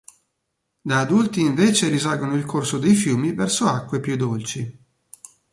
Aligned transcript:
Da 0.81 0.97
adulti 0.99 1.41
invece 1.41 1.87
risalgono 1.87 2.33
il 2.35 2.43
corso 2.45 2.79
dei 2.79 2.95
fiumi 2.95 3.33
verso 3.35 3.67
acque 3.67 3.99
più 3.99 4.17
dolci. 4.17 4.79